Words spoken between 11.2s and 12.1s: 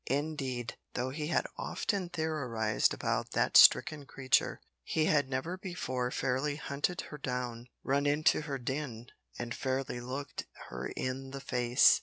the face.